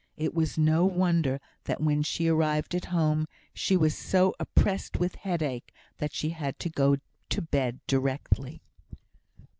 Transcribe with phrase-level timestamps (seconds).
[0.17, 5.13] It was no wonder that when she arrived at home, she was so oppressed with
[5.13, 6.97] headache that she had to go
[7.29, 8.63] to bed directly.